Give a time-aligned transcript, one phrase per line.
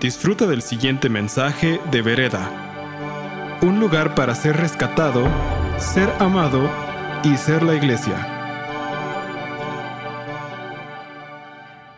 [0.00, 3.60] Disfruta del siguiente mensaje de Vereda.
[3.62, 5.24] Un lugar para ser rescatado,
[5.78, 6.68] ser amado
[7.22, 8.14] y ser la iglesia.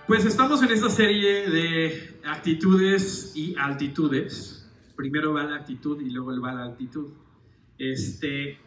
[0.07, 4.71] Pues estamos en esta serie de actitudes y altitudes.
[4.95, 7.13] Primero va la actitud y luego va la altitud.
[7.79, 8.59] Este,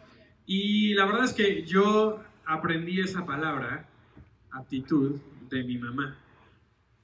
[0.44, 3.88] y la verdad es que yo aprendí esa palabra,
[4.50, 6.16] actitud, de mi mamá.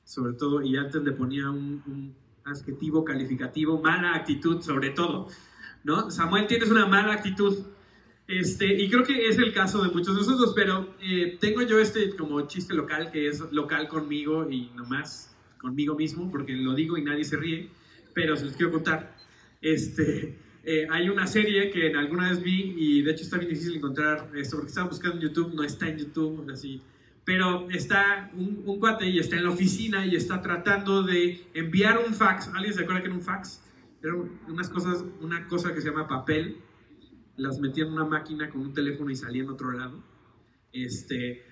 [0.07, 5.29] Sobre todo, y antes le ponía un, adjetivo calificativo, mala actitud sobre todo.
[5.83, 6.11] ¿no?
[6.11, 7.59] Samuel, tienes una mala actitud.
[8.29, 11.79] Este, y creo que es el caso de muchos de nosotros, pero eh, tengo yo
[11.81, 16.97] este como chiste local que es local conmigo y nomás conmigo mismo, porque lo digo
[16.97, 17.69] y nadie se ríe,
[18.15, 19.17] pero se los quiero contar.
[19.61, 23.51] Este, eh, hay una serie que en alguna vez vi y de hecho está bien
[23.51, 26.81] difícil encontrar esto porque estaba buscando en YouTube, no está en YouTube, así.
[27.27, 31.99] Pero está un, un cuate y está en la oficina y está tratando de enviar
[31.99, 32.49] un fax.
[32.55, 33.63] ¿Alguien se acuerda que era un fax?
[34.03, 34.15] Era
[34.49, 36.57] unas cosas, una cosa que se llama papel.
[37.37, 40.03] Las metía en una máquina con un teléfono y salía en otro lado.
[40.73, 41.45] Este,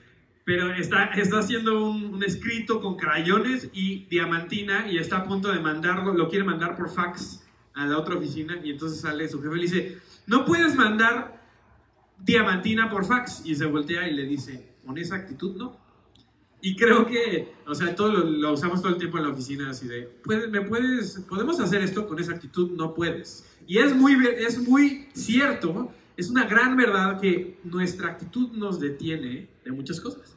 [0.45, 5.53] pero está, está haciendo un, un escrito con crayones y diamantina y está a punto
[5.53, 9.43] de mandarlo, lo quiere mandar por fax a la otra oficina y entonces sale su
[9.43, 11.43] jefe y le dice, no puedes mandar
[12.19, 13.43] diamantina por fax.
[13.45, 15.79] Y se voltea y le dice, con esa actitud no.
[16.61, 19.71] Y creo que, o sea, todo lo, lo usamos todo el tiempo en la oficina
[19.71, 22.71] así de, ¿puedes, ¿me puedes, podemos hacer esto con esa actitud?
[22.73, 23.45] No puedes.
[23.67, 29.49] Y es muy, es muy cierto, es una gran verdad que nuestra actitud nos detiene
[29.65, 30.37] de muchas cosas.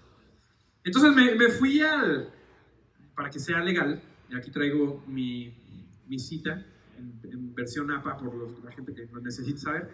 [0.84, 2.30] Entonces me, fui al,
[3.16, 5.54] para que sea legal, y aquí traigo mi,
[6.08, 6.66] mi cita,
[6.98, 9.90] en, en, versión APA por los, la gente que lo necesita saber,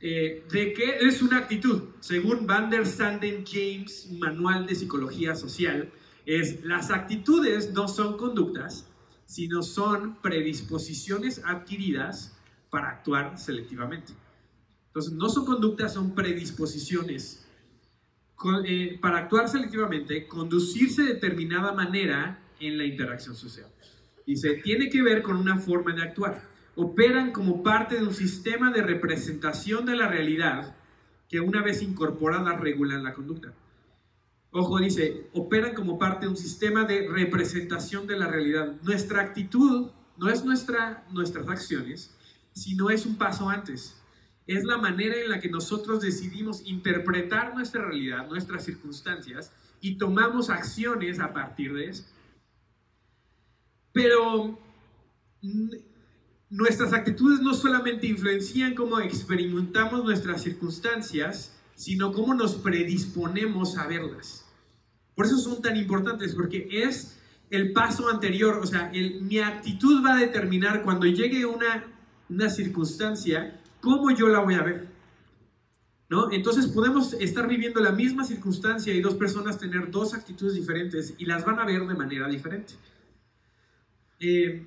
[0.00, 1.82] eh, de qué es una actitud.
[2.00, 5.92] Según Van der Sanden James, Manual de Psicología Social,
[6.24, 8.86] es las actitudes no son conductas,
[9.26, 12.36] sino son predisposiciones adquiridas
[12.70, 14.12] para actuar selectivamente.
[14.86, 17.46] Entonces, no son conductas, son predisposiciones.
[18.64, 23.66] Eh, para actuar selectivamente, conducirse de determinada manera en la interacción social.
[24.26, 26.49] Dice, tiene que ver con una forma de actuar.
[26.76, 30.76] Operan como parte de un sistema de representación de la realidad
[31.28, 33.52] que una vez incorporada regulan la conducta.
[34.52, 38.74] Ojo, dice, operan como parte de un sistema de representación de la realidad.
[38.82, 42.16] Nuestra actitud no es nuestra, nuestras acciones,
[42.52, 43.96] sino es un paso antes.
[44.46, 50.50] Es la manera en la que nosotros decidimos interpretar nuestra realidad, nuestras circunstancias, y tomamos
[50.50, 52.04] acciones a partir de eso.
[53.92, 54.58] Pero
[56.50, 64.44] nuestras actitudes no solamente influencian cómo experimentamos nuestras circunstancias, sino cómo nos predisponemos a verlas.
[65.14, 67.16] Por eso son tan importantes, porque es
[67.50, 71.84] el paso anterior, o sea, mi actitud va a determinar cuando llegue una,
[72.28, 74.88] una circunstancia, cómo yo la voy a ver.
[76.08, 76.32] ¿No?
[76.32, 81.24] Entonces podemos estar viviendo la misma circunstancia y dos personas tener dos actitudes diferentes y
[81.24, 82.74] las van a ver de manera diferente.
[84.18, 84.66] Eh,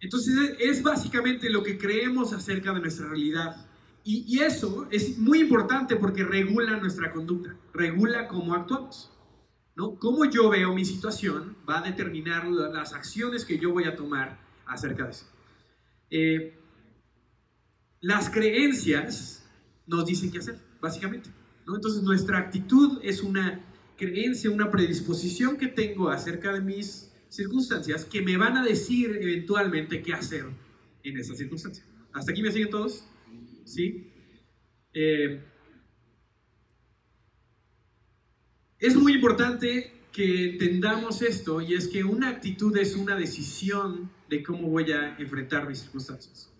[0.00, 3.66] entonces es básicamente lo que creemos acerca de nuestra realidad.
[4.02, 9.12] Y, eso es muy importante porque regula nuestra conducta, regula cómo actuamos.
[9.76, 9.96] ¿no?
[9.96, 14.40] Cómo yo veo mi situación va a determinar las acciones que yo voy a tomar
[14.66, 15.26] acerca de eso.
[16.10, 16.58] Eh,
[18.00, 19.48] las creencias
[19.86, 21.30] nos dicen qué hacer, básicamente.
[21.66, 21.76] ¿no?
[21.76, 23.64] Entonces nuestra actitud es una
[23.98, 30.02] creencia, una predisposición que tengo acerca de mis circunstancias que me van a decir eventualmente
[30.02, 30.44] qué hacer
[31.02, 31.86] en esas circunstancias.
[32.12, 33.04] ¿Hasta aquí me siguen todos?
[33.64, 34.12] ¿Sí?
[34.92, 35.42] Eh,
[38.78, 44.42] es muy importante que entendamos esto y es que una actitud es una decisión de
[44.42, 46.50] cómo voy a enfrentar mis circunstancias.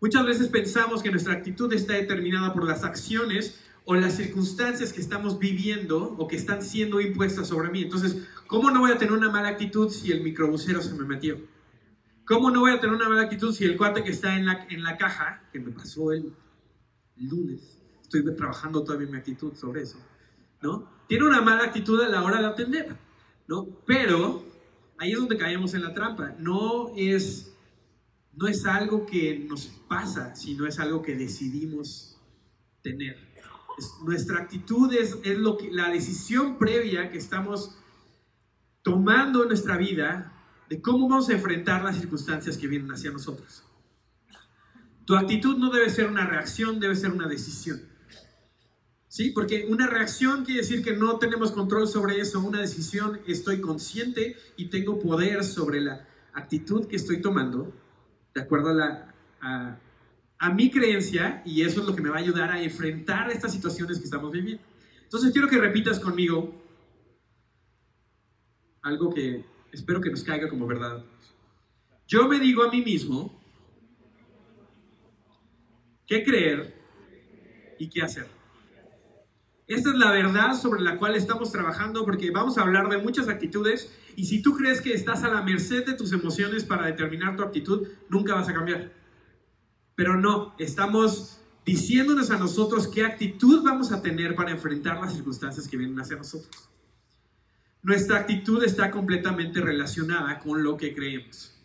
[0.00, 5.00] Muchas veces pensamos que nuestra actitud está determinada por las acciones o las circunstancias que
[5.00, 7.82] estamos viviendo o que están siendo impuestas sobre mí.
[7.82, 11.38] Entonces, ¿cómo no voy a tener una mala actitud si el microbusero se me metió?
[12.26, 14.66] ¿Cómo no voy a tener una mala actitud si el cuate que está en la,
[14.68, 16.34] en la caja, que me pasó el,
[17.16, 19.98] lunes, estoy trabajando todavía mi actitud sobre eso,
[20.60, 20.90] ¿no?
[21.08, 22.96] Tiene una mala actitud a la hora de atender,
[23.46, 23.66] ¿no?
[23.86, 24.44] Pero
[24.98, 26.34] ahí es donde caemos en la trampa.
[26.38, 27.56] No es,
[28.32, 32.20] no es algo que nos pasa, sino es algo que decidimos
[32.82, 33.16] tener.
[33.78, 37.78] Es, nuestra actitud es, es lo que, la decisión previa que estamos
[38.86, 40.32] tomando nuestra vida
[40.70, 43.64] de cómo vamos a enfrentar las circunstancias que vienen hacia nosotros.
[45.04, 47.82] Tu actitud no debe ser una reacción, debe ser una decisión.
[49.08, 49.32] ¿Sí?
[49.32, 52.38] Porque una reacción quiere decir que no tenemos control sobre eso.
[52.38, 57.74] Una decisión, estoy consciente y tengo poder sobre la actitud que estoy tomando,
[58.36, 59.80] de acuerdo a, la,
[60.38, 63.52] a mi creencia, y eso es lo que me va a ayudar a enfrentar estas
[63.52, 64.62] situaciones que estamos viviendo.
[65.02, 66.65] Entonces quiero que repitas conmigo
[68.86, 71.04] algo que espero que nos caiga como verdad.
[72.06, 73.36] Yo me digo a mí mismo
[76.06, 76.72] qué creer
[77.80, 78.28] y qué hacer.
[79.66, 83.28] Esta es la verdad sobre la cual estamos trabajando porque vamos a hablar de muchas
[83.28, 87.36] actitudes y si tú crees que estás a la merced de tus emociones para determinar
[87.36, 88.92] tu actitud, nunca vas a cambiar.
[89.96, 95.66] Pero no, estamos diciéndonos a nosotros qué actitud vamos a tener para enfrentar las circunstancias
[95.66, 96.70] que vienen hacia nosotros.
[97.86, 101.56] Nuestra actitud está completamente relacionada con lo que creemos.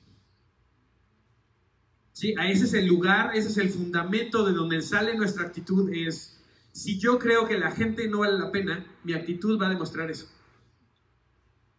[2.11, 2.35] ¿Sí?
[2.39, 5.91] Ese es el lugar, ese es el fundamento de donde sale nuestra actitud.
[5.91, 6.39] Es,
[6.73, 10.11] si yo creo que la gente no vale la pena, mi actitud va a demostrar
[10.11, 10.29] eso.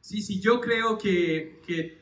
[0.01, 0.21] ¿Sí?
[0.21, 2.01] Si yo creo que, que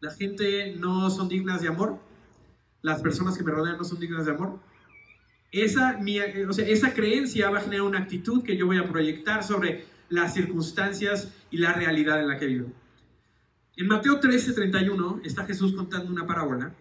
[0.00, 2.00] la gente no son dignas de amor,
[2.80, 4.58] las personas que me rodean no son dignas de amor,
[5.50, 6.00] esa,
[6.48, 9.91] o sea, esa creencia va a generar una actitud que yo voy a proyectar sobre
[10.12, 12.72] las circunstancias y la realidad en la que vivo.
[13.76, 16.74] En Mateo 13, 31 está Jesús contando una parábola.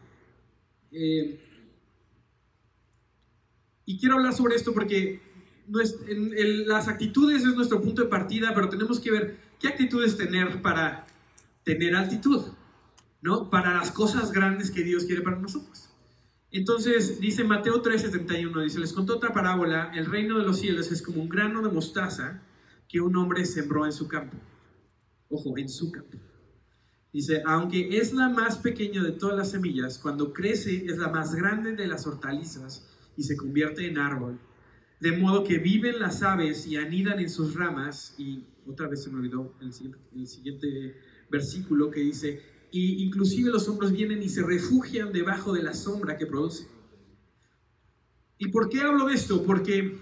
[0.91, 1.39] Eh,
[3.85, 5.21] y quiero hablar sobre esto porque
[5.67, 11.07] las actitudes es nuestro punto de partida, pero tenemos que ver qué actitudes tener para
[11.63, 12.47] tener altitud,
[13.21, 13.49] ¿no?
[13.49, 15.89] Para las cosas grandes que Dios quiere para nosotros.
[16.51, 20.91] Entonces dice Mateo 13, 31, dice, les contó otra parábola, el reino de los cielos
[20.91, 22.41] es como un grano de mostaza
[22.91, 24.35] que un hombre sembró en su campo.
[25.29, 26.17] Ojo, en su campo.
[27.13, 31.33] Dice, aunque es la más pequeña de todas las semillas, cuando crece es la más
[31.33, 34.39] grande de las hortalizas y se convierte en árbol.
[34.99, 38.13] De modo que viven las aves y anidan en sus ramas.
[38.17, 40.97] Y otra vez se me olvidó el siguiente,
[41.29, 42.41] versículo que dice,
[42.71, 46.67] y inclusive los hombres vienen y se refugian debajo de la sombra que produce.
[48.37, 49.43] ¿Y por qué hablo de esto?
[49.43, 49.97] Porque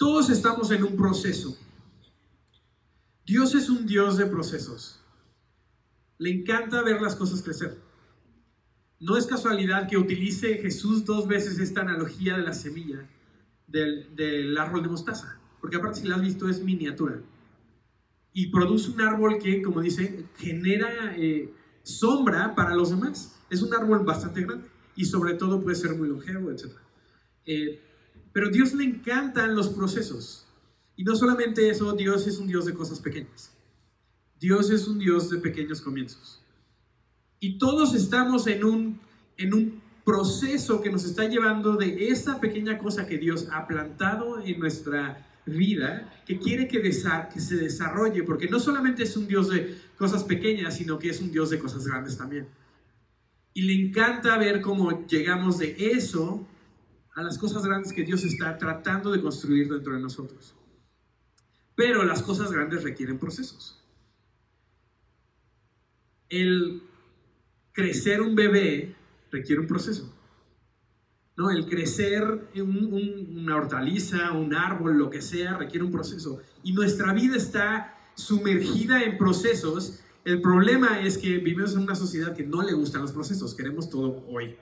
[0.00, 1.58] todos estamos en un proceso.
[3.26, 4.98] Dios es un Dios de procesos.
[6.16, 7.78] Le encanta ver las cosas crecer.
[8.98, 13.06] No es casualidad que utilice Jesús dos veces esta analogía de la semilla
[13.66, 17.20] del, árbol de mostaza, porque aparte si la has visto es miniatura.
[18.32, 21.52] Y produce un árbol que, como dice, genera eh,
[21.82, 23.38] sombra para los demás.
[23.50, 24.66] Es un árbol bastante grande
[24.96, 26.72] y sobre todo puede ser muy longevo, etc.
[28.32, 30.46] Pero a Dios le encantan los procesos.
[30.96, 33.52] Y no solamente eso, Dios es un Dios de cosas pequeñas.
[34.38, 36.42] Dios es un Dios de pequeños comienzos.
[37.40, 39.00] Y todos estamos en un,
[39.36, 44.40] en un proceso que nos está llevando de esa pequeña cosa que Dios ha plantado
[44.42, 46.92] en nuestra vida, que quiere que, que
[47.40, 51.32] se desarrolle, porque no solamente es un Dios de cosas pequeñas, sino que es un
[51.32, 52.46] Dios de cosas grandes también.
[53.52, 56.46] Y le encanta ver cómo llegamos de eso
[57.20, 60.54] a las cosas grandes que Dios está tratando de construir dentro de nosotros.
[61.74, 63.78] Pero las cosas grandes requieren procesos.
[66.30, 66.82] El
[67.72, 68.96] crecer un bebé
[69.30, 70.14] requiere un proceso.
[71.36, 71.50] ¿no?
[71.50, 76.40] El crecer una hortaliza, un árbol, lo que sea, requiere un proceso.
[76.62, 80.00] Y nuestra vida está sumergida en procesos.
[80.24, 83.90] El problema es que vivimos en una sociedad que no le gustan los procesos, queremos
[83.90, 84.56] todo hoy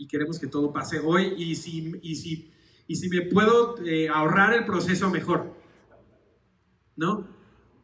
[0.00, 2.50] y queremos que todo pase hoy y si, y si,
[2.86, 5.54] y si me puedo eh, ahorrar el proceso mejor.
[6.96, 7.28] ¿No?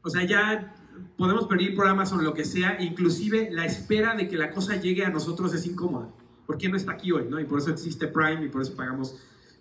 [0.00, 0.74] O sea, ya
[1.18, 5.04] podemos pedir por Amazon lo que sea, inclusive la espera de que la cosa llegue
[5.04, 6.10] a nosotros es incómoda.
[6.46, 7.26] ¿Por qué no está aquí hoy?
[7.28, 7.38] ¿no?
[7.38, 9.14] Y por eso existe Prime y por eso pagamos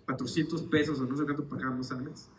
[0.06, 2.30] 400 pesos o no sé cuánto pagamos al mes.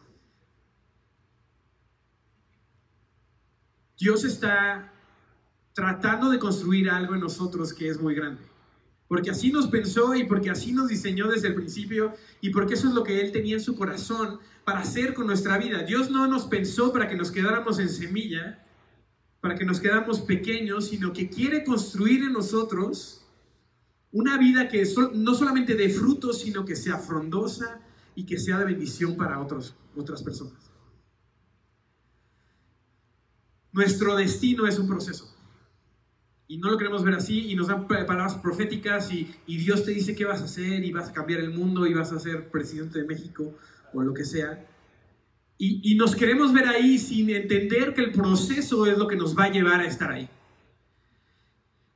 [4.00, 4.92] Dios está
[5.74, 8.47] tratando de construir algo en nosotros que es muy grande
[9.08, 12.88] porque así nos pensó y porque así nos diseñó desde el principio y porque eso
[12.90, 15.84] es lo que Él tenía en su corazón para hacer con nuestra vida.
[15.84, 18.66] Dios no nos pensó para que nos quedáramos en semilla,
[19.40, 23.26] para que nos quedáramos pequeños, sino que quiere construir en nosotros
[24.12, 24.84] una vida que
[25.14, 27.80] no solamente de frutos, sino que sea frondosa
[28.16, 29.74] y que sea de bendición para otras
[30.24, 30.72] personas.
[33.72, 35.37] Nuestro destino es un proceso
[36.48, 40.16] y no lo queremos ver así y nos dan palabras proféticas y, Dios te dice
[40.16, 43.00] qué vas a hacer y vas a cambiar el mundo y vas a ser presidente
[43.00, 43.54] de México
[43.94, 44.66] o lo que sea.
[45.58, 49.38] Y, y nos queremos ver ahí sin entender que el proceso es lo que nos
[49.38, 50.30] va a llevar a estar ahí.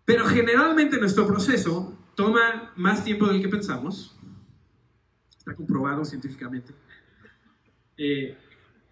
[0.03, 4.17] Pero generalmente nuestro proceso toma más tiempo del que pensamos.
[5.37, 6.73] Está comprobado científicamente.
[7.97, 8.37] Eh,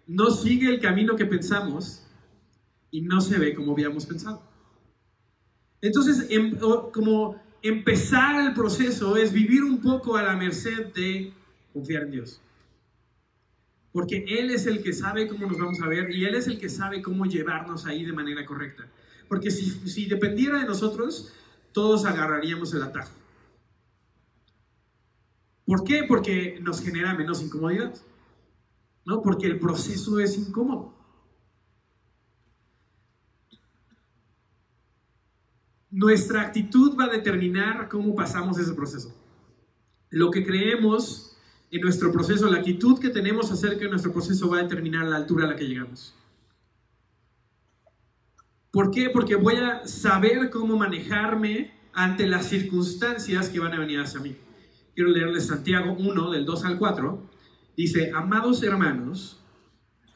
[0.06, 2.06] no sigue el camino que pensamos
[2.90, 4.49] y no se ve como habíamos pensado.
[5.82, 6.56] Entonces, em,
[6.92, 11.32] como empezar el proceso es vivir un poco a la merced de
[11.72, 12.40] confiar en Dios.
[13.92, 16.58] Porque Él es el que sabe cómo nos vamos a ver y Él es el
[16.58, 18.86] que sabe cómo llevarnos ahí de manera correcta.
[19.28, 21.32] Porque si, si dependiera de nosotros,
[21.72, 23.12] todos agarraríamos el atajo.
[25.64, 26.04] ¿Por qué?
[26.06, 27.94] Porque nos genera menos incomodidad.
[29.04, 29.22] ¿No?
[29.22, 30.99] Porque el proceso es incómodo.
[35.90, 39.14] Nuestra actitud va a determinar cómo pasamos ese proceso.
[40.10, 41.36] Lo que creemos
[41.70, 45.16] en nuestro proceso, la actitud que tenemos acerca de nuestro proceso va a determinar la
[45.16, 46.14] altura a la que llegamos.
[48.70, 49.10] ¿Por qué?
[49.10, 54.36] Porque voy a saber cómo manejarme ante las circunstancias que van a venir hacia mí.
[54.94, 57.30] Quiero leerles Santiago 1, del 2 al 4.
[57.76, 59.40] Dice, amados hermanos,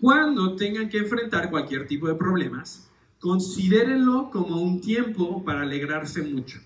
[0.01, 2.91] cuando tengan que enfrentar cualquier tipo de problemas,
[3.25, 6.61] Considérenlo como un tiempo para alegrarse mucho.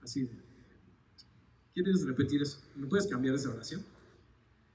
[0.00, 0.26] Así.
[1.74, 2.58] ¿Quieres repetir eso?
[2.74, 3.84] ¿No puedes cambiar esa oración?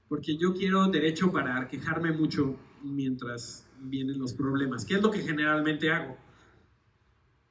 [0.06, 5.18] Porque yo quiero derecho para quejarme mucho mientras vienen los problemas, que es lo que
[5.18, 6.16] generalmente hago.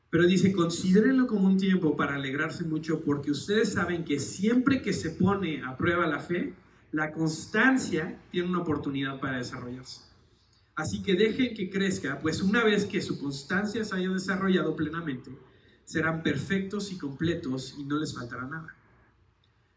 [0.09, 4.93] Pero dice, considérenlo como un tiempo para alegrarse mucho porque ustedes saben que siempre que
[4.93, 6.53] se pone a prueba la fe,
[6.93, 10.06] la constancia tiene una oportunidad para desarrollarse.
[10.77, 15.31] Así que dejen que crezca, pues una vez que su constancia se haya desarrollado plenamente,
[15.83, 18.75] serán perfectos y completos y no les faltará nada.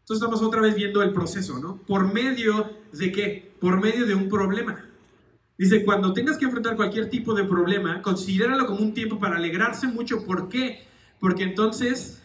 [0.01, 1.77] Entonces estamos otra vez viendo el proceso, ¿no?
[1.77, 3.51] ¿Por medio de qué?
[3.59, 4.85] Por medio de un problema.
[5.57, 9.87] Dice, cuando tengas que enfrentar cualquier tipo de problema, considéralo como un tiempo para alegrarse
[9.87, 10.23] mucho.
[10.23, 10.85] ¿Por qué?
[11.19, 12.21] Porque entonces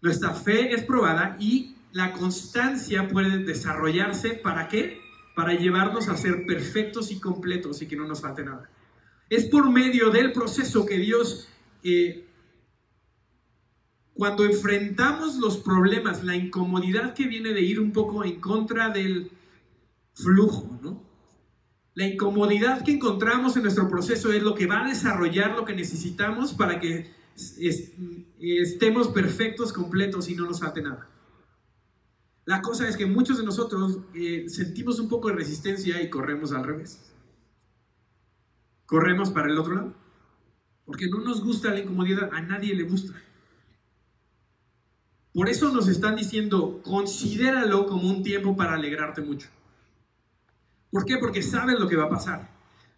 [0.00, 4.30] nuestra fe es probada y la constancia puede desarrollarse.
[4.30, 5.07] ¿Para qué?
[5.38, 8.68] Para llevarnos a ser perfectos y completos y que no nos falte nada.
[9.30, 11.48] Es por medio del proceso que Dios,
[11.84, 12.26] eh,
[14.14, 19.30] cuando enfrentamos los problemas, la incomodidad que viene de ir un poco en contra del
[20.12, 21.08] flujo, ¿no?
[21.94, 25.76] La incomodidad que encontramos en nuestro proceso es lo que va a desarrollar lo que
[25.76, 27.12] necesitamos para que
[28.40, 31.08] estemos perfectos, completos y no nos falte nada.
[32.48, 36.50] La cosa es que muchos de nosotros eh, sentimos un poco de resistencia y corremos
[36.52, 37.12] al revés.
[38.86, 39.94] Corremos para el otro lado.
[40.86, 43.12] Porque no nos gusta la incomodidad, a nadie le gusta.
[45.34, 49.50] Por eso nos están diciendo, considéralo como un tiempo para alegrarte mucho.
[50.90, 51.18] ¿Por qué?
[51.18, 52.50] Porque sabes lo que va a pasar.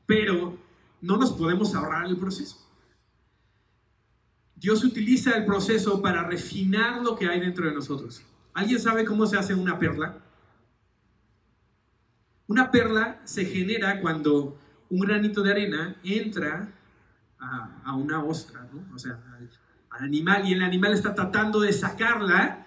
[0.07, 0.57] Pero
[1.01, 2.57] no nos podemos ahorrar el proceso.
[4.55, 8.23] Dios utiliza el proceso para refinar lo que hay dentro de nosotros.
[8.55, 10.19] ¿Alguien sabe cómo se hace una perla?
[12.47, 16.69] Una perla se genera cuando un granito de arena entra
[17.39, 19.19] a, una ostra, o sea,
[19.91, 22.67] al, animal, y el animal está tratando de sacarla,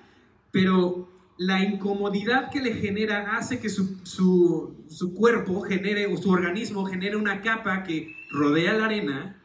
[0.52, 6.86] pero la incomodidad que le genera hace que su, su, cuerpo genere, o su organismo
[6.86, 9.42] genere una capa que rodea la arena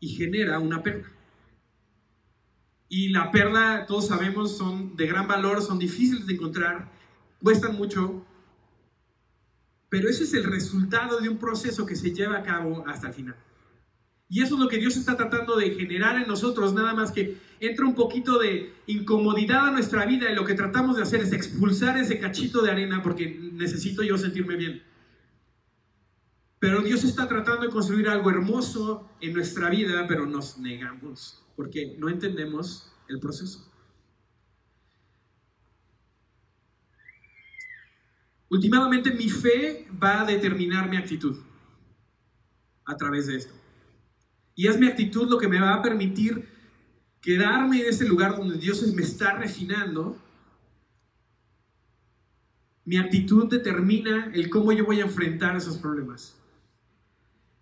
[0.00, 1.08] y genera una perla.
[2.92, 6.92] Y la perla, todos sabemos, son de gran valor, son difíciles de encontrar,
[7.42, 8.22] cuestan mucho,
[9.88, 13.14] pero ese es el resultado de un proceso que se lleva a cabo hasta el
[13.14, 13.36] final.
[14.28, 17.38] Y eso es lo que Dios está tratando de generar en nosotros, nada más que
[17.60, 21.32] entra un poquito de incomodidad a nuestra vida y lo que tratamos de hacer es
[21.32, 24.82] expulsar ese cachito de arena porque necesito yo sentirme bien.
[26.58, 31.96] Pero Dios está tratando de construir algo hermoso en nuestra vida, pero nos negamos porque
[31.98, 33.68] no entendemos el proceso.
[38.48, 41.38] Últimamente mi fe va a determinar mi actitud
[42.84, 43.54] a través de esto.
[44.54, 46.46] Y es mi actitud lo que me va a permitir
[47.22, 50.18] quedarme en ese lugar donde Dios me está refinando.
[52.84, 56.36] Mi actitud determina el cómo yo voy a enfrentar esos problemas.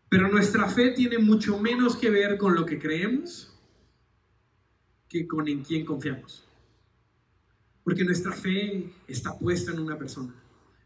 [0.08, 3.49] Pero nuestra fe tiene mucho menos que ver con lo que creemos
[5.10, 6.44] que con en quién confiamos.
[7.82, 10.32] Porque nuestra fe está puesta en una persona.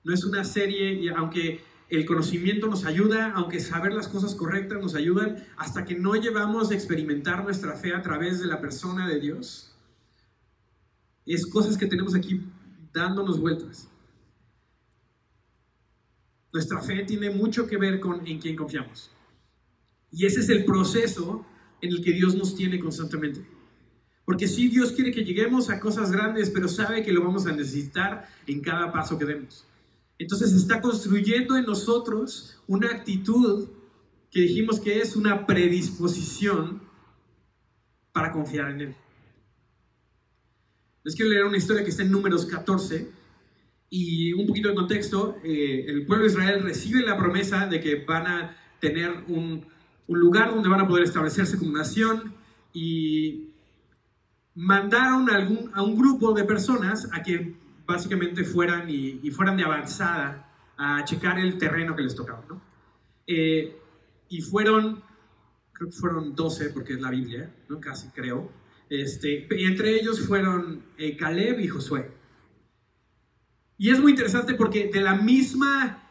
[0.02, 4.80] No es una serie, y aunque el conocimiento nos ayuda, aunque saber las cosas correctas
[4.80, 9.06] nos ayudan, hasta que no llevamos a experimentar nuestra fe a través de la persona
[9.06, 9.76] de Dios,
[11.26, 12.40] es cosas que tenemos aquí
[12.94, 13.88] dándonos vueltas.
[16.50, 19.10] Nuestra fe tiene mucho que ver con en quién confiamos.
[20.10, 21.44] Y ese es el proceso
[21.82, 23.53] en el que Dios nos tiene constantemente.
[24.24, 27.52] Porque sí, Dios quiere que lleguemos a cosas grandes, pero sabe que lo vamos a
[27.52, 29.66] necesitar en cada paso que demos.
[30.18, 33.68] Entonces está construyendo en nosotros una actitud
[34.30, 36.80] que dijimos que es una predisposición
[38.12, 38.96] para confiar en Él.
[41.02, 43.10] Les quiero leer una historia que está en Números 14
[43.90, 45.36] y un poquito de contexto.
[45.44, 49.66] Eh, el pueblo de Israel recibe la promesa de que van a tener un,
[50.06, 52.34] un lugar donde van a poder establecerse como nación
[52.72, 53.53] y
[54.54, 57.54] mandaron a, algún, a un grupo de personas a que
[57.86, 62.44] básicamente fueran y, fueran de avanzada a checar el terreno que les tocaba.
[62.48, 62.60] ¿no?
[63.26, 63.76] Eh,
[64.28, 65.02] y fueron,
[65.72, 67.80] creo que fueron 12, porque es la Biblia, ¿no?
[67.80, 68.50] casi creo.
[68.88, 72.10] Este, y entre ellos fueron eh, Caleb y Josué.
[73.76, 76.08] Y es muy interesante porque de la misma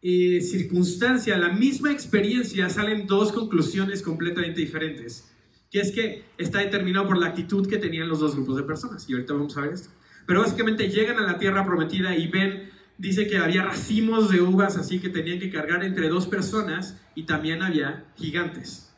[0.00, 5.33] eh, circunstancia, la misma experiencia, salen dos conclusiones completamente diferentes
[5.74, 9.10] que es que está determinado por la actitud que tenían los dos grupos de personas.
[9.10, 9.88] Y ahorita vamos a ver esto.
[10.24, 14.76] Pero básicamente llegan a la tierra prometida y ven, dice que había racimos de uvas
[14.76, 18.94] así que tenían que cargar entre dos personas y también había gigantes.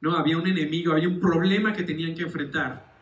[0.00, 0.16] ¿No?
[0.16, 2.94] Había un enemigo, había un problema que tenían que enfrentar.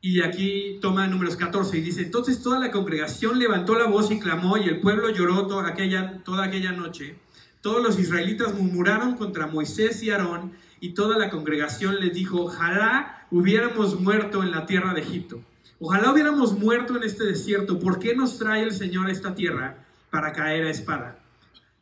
[0.00, 4.20] Y aquí toma números 14 y dice, entonces toda la congregación levantó la voz y
[4.20, 7.16] clamó y el pueblo lloró toda aquella, toda aquella noche.
[7.60, 13.28] Todos los israelitas murmuraron contra Moisés y Aarón y toda la congregación les dijo, ojalá
[13.30, 15.40] hubiéramos muerto en la tierra de Egipto.
[15.78, 17.78] Ojalá hubiéramos muerto en este desierto.
[17.78, 21.24] ¿Por qué nos trae el Señor a esta tierra para caer a espada?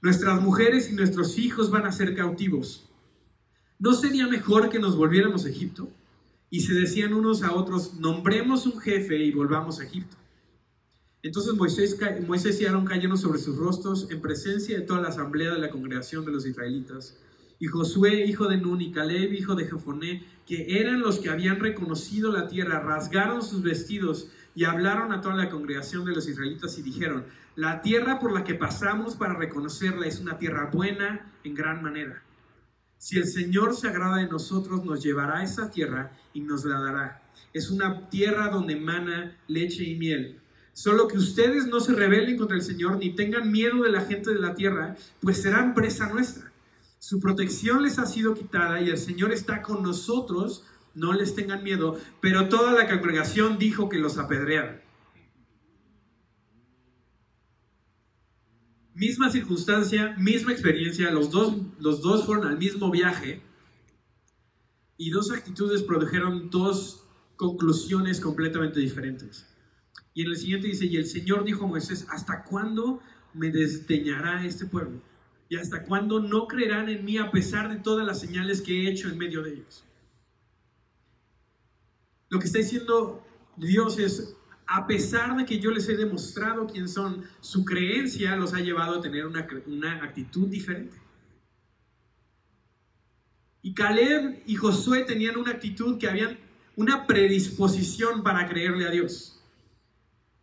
[0.02, 2.90] Nuestras mujeres y nuestros hijos van a ser cautivos.
[3.78, 5.88] ¿No sería mejor que nos volviéramos a Egipto?
[6.50, 10.18] Y se decían unos a otros, nombremos un jefe y volvamos a Egipto.
[11.22, 15.54] Entonces Moisés, Moisés y Aarón cayeron sobre sus rostros en presencia de toda la asamblea
[15.54, 17.16] de la congregación de los israelitas
[17.60, 21.60] y Josué, hijo de Nun, y Caleb, hijo de Jefoné, que eran los que habían
[21.60, 26.78] reconocido la tierra, rasgaron sus vestidos y hablaron a toda la congregación de los israelitas
[26.78, 27.26] y dijeron,
[27.56, 32.22] la tierra por la que pasamos para reconocerla es una tierra buena en gran manera.
[32.96, 36.80] Si el Señor se agrada de nosotros, nos llevará a esa tierra y nos la
[36.80, 37.22] dará.
[37.52, 40.40] Es una tierra donde mana leche y miel.
[40.72, 44.32] Solo que ustedes no se rebelen contra el Señor ni tengan miedo de la gente
[44.32, 46.49] de la tierra, pues serán presa nuestra.
[47.00, 50.66] Su protección les ha sido quitada y el Señor está con nosotros.
[50.94, 51.98] No les tengan miedo.
[52.20, 54.82] Pero toda la congregación dijo que los apedrearan.
[58.94, 61.10] Misma circunstancia, misma experiencia.
[61.10, 63.42] Los dos, los dos fueron al mismo viaje.
[64.98, 69.46] Y dos actitudes produjeron dos conclusiones completamente diferentes.
[70.12, 73.00] Y en el siguiente dice, y el Señor dijo a Moisés, ¿hasta cuándo
[73.32, 75.00] me desdeñará este pueblo?
[75.50, 78.88] ¿Y hasta cuándo no creerán en mí a pesar de todas las señales que he
[78.88, 79.84] hecho en medio de ellos?
[82.28, 86.88] Lo que está diciendo Dios es, a pesar de que yo les he demostrado quién
[86.88, 89.40] son, su creencia los ha llevado a tener una,
[90.04, 90.96] actitud diferente.
[93.60, 96.38] Y Caleb y Josué tenían una actitud que habían
[96.76, 99.42] una predisposición para creerle a Dios,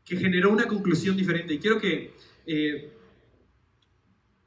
[0.04, 1.54] que generó una conclusión diferente.
[1.54, 2.14] Y quiero que
[2.46, 2.97] eh,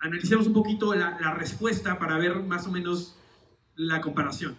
[0.00, 3.16] analicemos un poquito la, respuesta para ver más o menos
[3.76, 4.56] la comparación.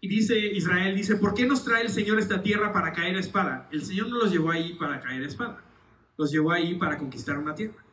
[0.00, 3.20] Y dice Israel, dice, ¿por qué nos trae el Señor esta tierra para caer a
[3.20, 3.68] espada?
[3.70, 5.64] El Señor no los llevó ahí para caer a espada,
[6.16, 7.84] los llevó ahí para conquistar una tierra.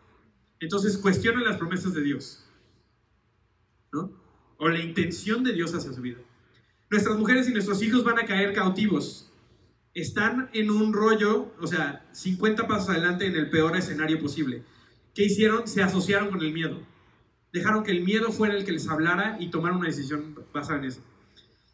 [0.60, 2.45] Entonces cuestionen las promesas de Dios,
[3.91, 4.12] ¿no?
[4.57, 6.17] O la intención de Dios hacia su vida.
[6.89, 9.31] Nuestras mujeres y nuestros hijos van a caer cautivos.
[9.93, 14.63] Están en un rollo, o sea, 50 pasos adelante en el peor escenario posible.
[15.17, 15.67] ¿Qué hicieron?
[15.67, 16.80] Se asociaron con el miedo.
[17.51, 20.86] Dejaron que el miedo fuera el que les hablara y tomaron una decisión basada en
[20.86, 21.01] eso.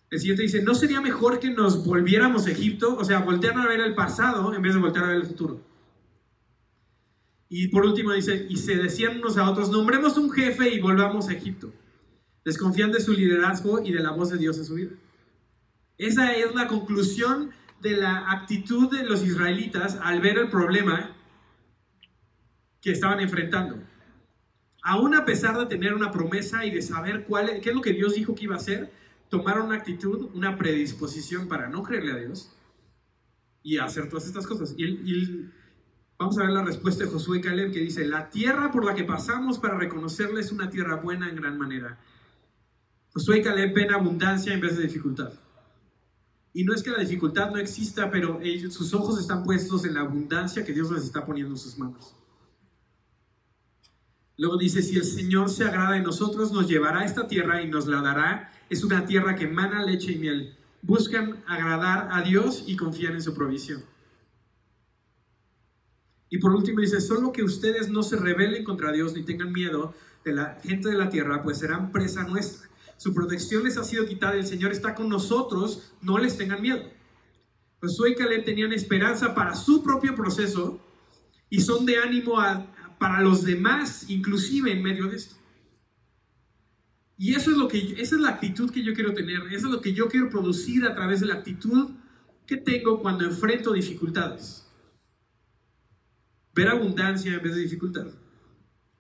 [0.10, 2.96] El siguiente dice, ¿no sería mejor que nos volviéramos a Egipto?
[2.96, 5.60] O sea, voltear a ver el pasado en vez de voltear a ver el futuro.
[7.50, 11.28] Y por último dice, y se decían unos a otros, nombremos un jefe y volvamos
[11.28, 11.74] a Egipto.
[12.46, 14.92] Desconfían de su liderazgo y de la voz de Dios en su vida.
[15.98, 17.52] Esa es la conclusión
[17.82, 21.13] de la actitud de los israelitas al ver el problema
[22.84, 23.82] que estaban enfrentando.
[24.84, 27.94] Aún a pesar de tener una promesa y de saber cuál, qué es lo que
[27.94, 28.92] Dios dijo que iba a hacer,
[29.30, 32.52] tomaron una actitud, una predisposición para no creerle a Dios
[33.64, 34.76] y hacer todas estas cosas.
[34.78, 35.50] Y,
[36.20, 39.06] vamos a ver la respuesta de Josué Caleb que dice, la tierra por la que
[39.06, 41.98] pasamos para reconocerle es una tierra buena en gran manera.
[43.14, 45.32] Josué Caleb ven abundancia en vez de dificultad.
[46.52, 50.02] Y no es que la dificultad no exista, pero sus ojos están puestos en la
[50.02, 52.16] abundancia que Dios les está poniendo en sus manos.
[54.44, 57.70] Luego dice, si el Señor se agrada de nosotros, nos llevará a esta tierra y
[57.70, 58.52] nos la dará.
[58.70, 60.54] Es una tierra que emana leche y miel.
[60.82, 63.86] Buscan agradar a Dios y confían en su provisión.
[66.30, 69.96] Y por último dice, solo que ustedes no se rebelen contra Dios ni tengan miedo,
[70.26, 72.68] de la gente de la tierra, pues serán presa nuestra.
[72.98, 76.84] Su protección les ha sido quitada, el Señor está con nosotros, no les tengan miedo.
[77.80, 80.82] Josué y Caleb tenían esperanza para su propio proceso
[81.50, 82.42] y son de ánimo
[83.04, 85.36] para los demás, inclusive en medio de esto.
[87.18, 89.74] Y eso es lo que, esa es la actitud que yo quiero tener, eso es
[89.74, 91.90] lo que yo quiero producir a través de la actitud
[92.48, 94.66] que tengo cuando enfrento dificultades.
[96.56, 98.08] Ver abundancia en vez de dificultad.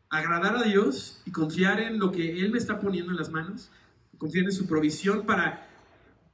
[0.09, 3.71] Agradar a Dios y confiar en lo que Él me está poniendo en las manos.
[4.17, 5.69] Confiar en su provisión para...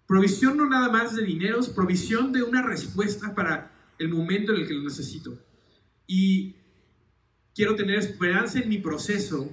[0.08, 4.68] Provisión no nada más de dineros, provisión de una respuesta para el momento en el
[4.68, 5.38] que lo necesito.
[6.08, 6.56] Y
[7.54, 9.50] quiero tener esperanza en mi proceso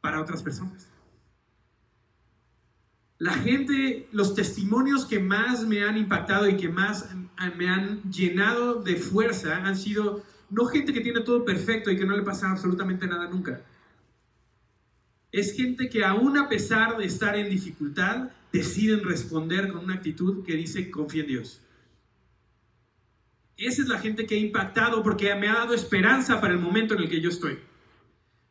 [0.00, 0.88] para otras personas.
[3.18, 7.08] La gente, los testimonios que más me han impactado y que más
[7.56, 12.06] me han llenado de fuerza han sido no gente que tiene todo perfecto y que
[12.06, 13.60] no le pasa absolutamente nada nunca.
[15.32, 20.44] Es gente que aún a pesar de estar en dificultad, deciden responder con una actitud
[20.44, 21.60] que dice confía en Dios.
[23.58, 26.94] Esa es la gente que ha impactado porque me ha dado esperanza para el momento
[26.94, 27.58] en el que yo estoy.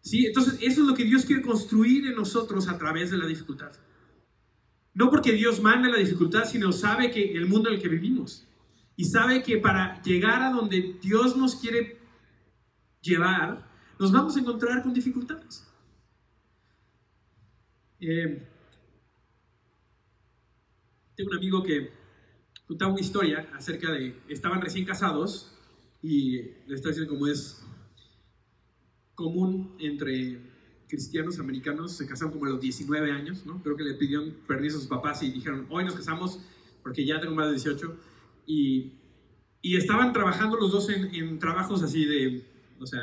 [0.02, 0.26] ¿Sí?
[0.26, 3.72] Entonces, eso es lo que Dios quiere construir en nosotros a través de la dificultad.
[4.94, 8.46] No porque Dios mande la dificultad, sino sabe que el mundo en el que vivimos.
[8.98, 12.00] Y sabe que para llegar a donde Dios nos quiere
[13.00, 13.66] llevar,
[14.00, 15.66] nos vamos a encontrar con dificultades.
[18.02, 18.46] Eh,
[21.16, 21.97] tengo un amigo que
[22.68, 25.54] contaba una historia acerca de, estaban recién casados
[26.02, 27.64] y estoy diciendo cómo es
[29.16, 30.40] común entre
[30.88, 33.62] cristianos americanos se casaron como a los 19 años, ¿no?
[33.62, 36.40] Creo que le pidieron permiso a sus papás y dijeron, hoy nos casamos
[36.82, 37.98] porque ya tengo más de 18.
[38.46, 38.94] Y,
[39.62, 42.46] y estaban trabajando los dos en, en, trabajos así de,
[42.80, 43.00] o sea,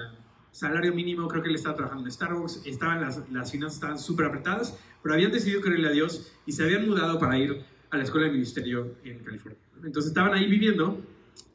[0.50, 4.26] salario mínimo, creo que él estaba trabajando en Starbucks, estaban las, las finanzas estaban súper
[4.26, 8.04] apretadas, pero habían decidido creerle a Dios y se habían mudado para ir a la
[8.04, 9.58] escuela de ministerio en California.
[9.82, 11.00] Entonces estaban ahí viviendo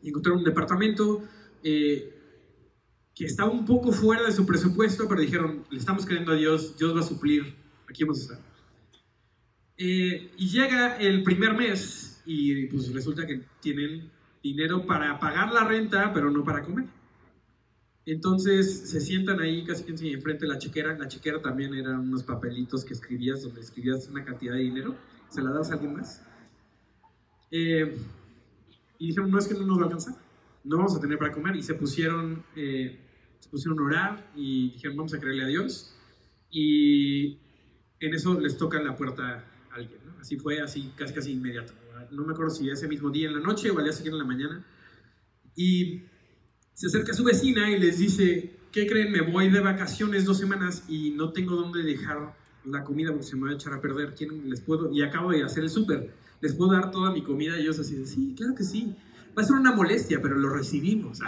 [0.02, 1.24] y encontraron un departamento.
[1.64, 2.16] Eh,
[3.20, 6.78] que estaba un poco fuera de su presupuesto, pero dijeron, le estamos creyendo a Dios,
[6.78, 7.54] Dios va a suplir,
[7.86, 8.40] aquí vamos a estar.
[9.76, 14.10] Eh, y llega el primer mes y pues resulta que tienen
[14.42, 16.86] dinero para pagar la renta, pero no para comer.
[18.06, 20.98] Entonces se sientan ahí casi casi enfrente de la chequera.
[20.98, 24.96] La chequera también eran unos papelitos que escribías donde escribías una cantidad de dinero.
[25.28, 26.26] Se la das a alguien más.
[27.52, 27.98] Eh,
[28.98, 30.16] y dijeron, no es que no nos va a alcanzar.
[30.64, 31.56] No vamos a tener para comer.
[31.56, 33.00] Y se pusieron eh,
[33.40, 35.96] se pusieron a orar y dijeron, vamos a creerle a Dios.
[36.52, 37.40] Y
[38.00, 40.00] en eso les toca la puerta a alguien.
[40.20, 41.74] Así fue, así casi casi inmediato.
[42.12, 44.28] No me acuerdo si ese mismo día en la noche o al día siguiente en
[44.28, 44.66] la mañana.
[45.56, 46.04] Y
[46.74, 49.12] se acerca a su vecina y les dice, ¿qué creen?
[49.12, 52.36] Me voy de vacaciones dos semanas y no tengo dónde dejar
[52.66, 54.16] la comida porque se me va a echar a perder.
[54.16, 54.92] ¿Quién les puedo?
[54.92, 56.14] Y acabo de hacer el súper.
[56.42, 57.58] ¿Les puedo dar toda mi comida?
[57.58, 58.96] Y ellos así, sí, claro que sí.
[59.38, 61.20] Va a ser una molestia, pero lo recibimos.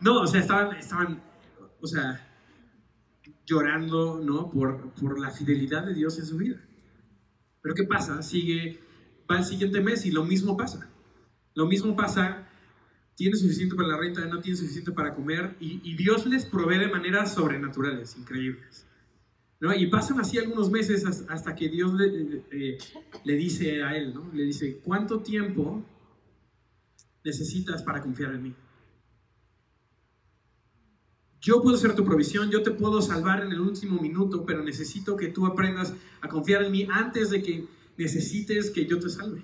[0.00, 1.22] No, o sea, estaban, estaban
[1.80, 2.26] o sea,
[3.46, 4.50] llorando, ¿no?
[4.50, 6.60] Por, por la fidelidad de Dios en su vida.
[7.62, 8.22] Pero ¿qué pasa?
[8.22, 8.80] Sigue,
[9.30, 10.88] va el siguiente mes y lo mismo pasa.
[11.54, 12.48] Lo mismo pasa,
[13.16, 16.88] tiene suficiente para la renta, no tiene suficiente para comer y, Dios les provee de
[16.88, 18.86] maneras sobrenaturales, increíbles.
[19.76, 22.78] Y pasan así algunos meses hasta que Dios le,
[23.24, 24.30] le dice a él, ¿no?
[24.32, 25.84] Le dice, ¿cuánto tiempo
[27.22, 28.54] necesitas para confiar en mí?
[31.42, 35.16] Yo puedo ser tu provisión, yo te puedo salvar en el último minuto, pero necesito
[35.16, 37.66] que tú aprendas a confiar en mí antes de que
[37.98, 39.42] necesites que yo te salve.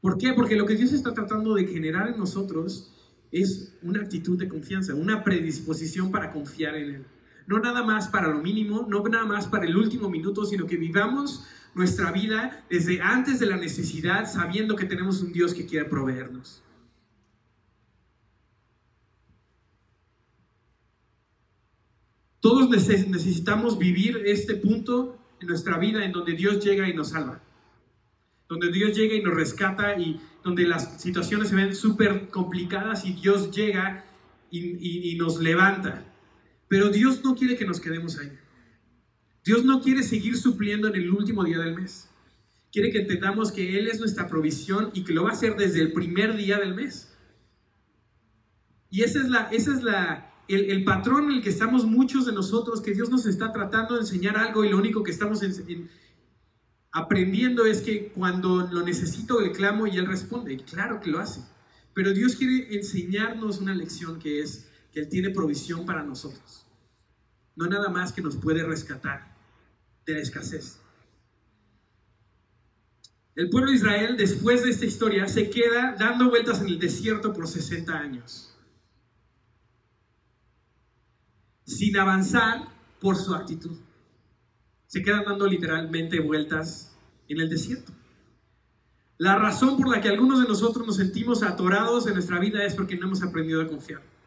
[0.00, 0.32] ¿Por qué?
[0.32, 2.92] Porque lo que Dios está tratando de generar en nosotros
[3.32, 7.06] es una actitud de confianza, una predisposición para confiar en Él.
[7.48, 10.76] No nada más para lo mínimo, no nada más para el último minuto, sino que
[10.76, 15.86] vivamos nuestra vida desde antes de la necesidad, sabiendo que tenemos un Dios que quiere
[15.86, 16.62] proveernos.
[22.40, 27.40] Todos necesitamos vivir este punto en nuestra vida en donde Dios llega y nos salva.
[28.46, 33.14] Donde Dios llega y nos rescata y donde las situaciones se ven súper complicadas y
[33.14, 34.04] Dios llega
[34.50, 36.07] y, y nos levanta.
[36.68, 38.30] Pero Dios no quiere que nos quedemos ahí.
[39.44, 42.08] Dios no quiere seguir supliendo en el último día del mes.
[42.70, 45.80] Quiere que entendamos que Él es nuestra provisión y que lo va a hacer desde
[45.80, 47.08] el primer día del mes.
[48.90, 52.32] Y esa es la, esa es la, el, patrón en el que estamos muchos de
[52.32, 55.40] nosotros, que Dios nos está tratando de enseñar algo y lo único que estamos
[56.92, 60.56] aprendiendo es que cuando lo necesito le clamo y Él responde.
[60.58, 61.42] Claro que lo hace.
[61.94, 64.68] Pero Dios quiere enseñarnos una lección que es
[64.98, 66.64] Él tiene provisión para nosotros.
[67.54, 69.34] no nada más que nos puede rescatar
[70.06, 70.78] de la escasez.
[73.34, 77.32] El pueblo de Israel, después de esta historia, se queda dando vueltas en el desierto
[77.32, 78.56] por 60 años,
[81.64, 82.68] sin avanzar
[83.00, 83.76] por su actitud.
[84.86, 86.96] Se quedan dando literalmente vueltas
[87.28, 87.92] en el desierto.
[89.16, 92.74] La razón por la que algunos de nosotros nos sentimos atorados en nuestra vida es
[92.74, 94.17] porque no hemos aprendido a confiar.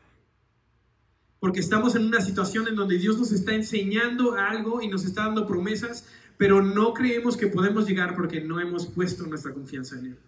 [1.41, 5.23] Porque estamos en una situación en donde Dios nos está enseñando algo y nos está
[5.23, 10.05] dando promesas, pero no creemos que podemos llegar porque no hemos puesto nuestra confianza en
[10.05, 10.19] Él.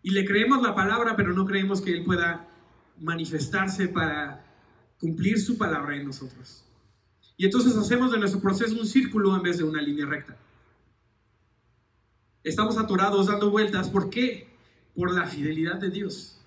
[0.00, 2.48] Y le creemos la palabra, pero no creemos que Él pueda
[3.00, 4.46] manifestarse para
[5.00, 6.64] cumplir su palabra en nosotros.
[7.36, 10.36] Y entonces hacemos de nuestro proceso un círculo en vez de una línea recta.
[12.44, 13.88] Estamos atorados dando vueltas.
[13.88, 14.54] ¿Por qué?
[14.94, 16.43] Por la fidelidad de Dios.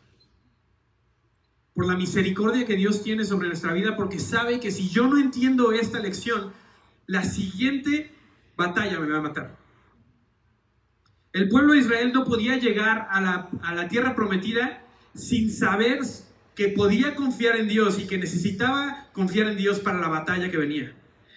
[1.78, 5.20] Por la misericordia que Dios tiene sobre nuestra vida, porque sabe que si yo no
[5.20, 6.52] entiendo esta lección,
[7.06, 8.12] la siguiente
[8.56, 9.58] batalla me va a matar.
[11.34, 14.82] El pueblo de Israel no podía llegar a la, tierra prometida
[15.14, 16.00] sin saber
[16.56, 20.58] que podía confiar en Dios y que necesitaba confiar en Dios para la batalla que
[20.58, 20.96] venía.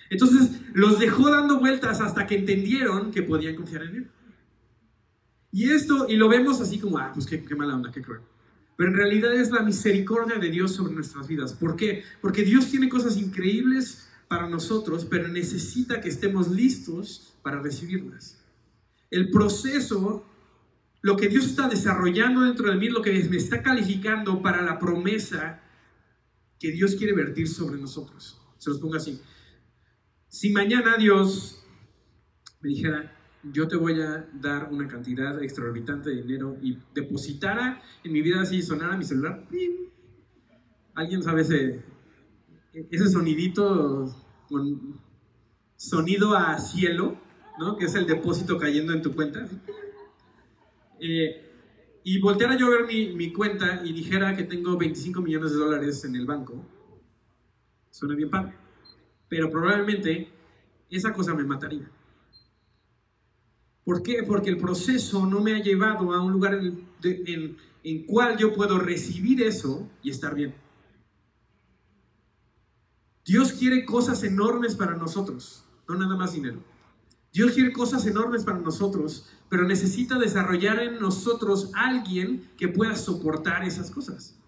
[0.08, 4.10] Entonces los dejó dando vueltas hasta que entendieron que podían confiar en Él.
[5.52, 8.22] Y esto, y lo vemos así como, ah, pues qué, mala onda, qué cruel.
[8.80, 11.52] Pero en realidad es la misericordia de Dios sobre nuestras vidas.
[11.52, 12.02] ¿Por qué?
[12.22, 18.42] Porque Dios tiene cosas increíbles para nosotros, pero necesita que estemos listos para recibirlas.
[19.10, 20.24] El proceso,
[21.02, 24.78] lo que Dios está desarrollando dentro de mí, lo que me está calificando para la
[24.78, 25.60] promesa
[26.58, 28.40] que Dios quiere vertir sobre nosotros.
[28.56, 29.20] Se los pongo así.
[30.26, 31.62] Si mañana Dios
[32.62, 38.12] me dijera, yo te voy a dar una cantidad extraorbitante de dinero y depositara en
[38.12, 39.46] mi vida así, sonara mi celular.
[40.94, 41.82] ¿Alguien sabe ese,
[42.72, 44.14] ese sonidito
[44.48, 45.00] con
[45.76, 47.16] sonido a cielo,
[47.58, 47.76] ¿no?
[47.76, 49.48] que es el depósito cayendo en tu cuenta?
[50.98, 51.46] Eh,
[52.04, 55.58] y volteara yo a ver mi, mi cuenta y dijera que tengo 25 millones de
[55.58, 56.62] dólares en el banco.
[57.90, 58.54] Suena bien padre.
[59.28, 60.30] Pero probablemente
[60.90, 61.90] esa cosa me mataría.
[63.84, 64.22] ¿Por qué?
[64.22, 68.54] Porque el proceso no me ha llevado a un lugar en, en, en cual yo
[68.54, 70.54] puedo recibir eso y estar bien.
[73.24, 76.62] Dios quiere cosas enormes para nosotros, no nada más dinero.
[77.32, 83.64] Dios quiere cosas enormes para nosotros, pero necesita desarrollar en nosotros alguien que pueda soportar
[83.64, 84.39] esas cosas.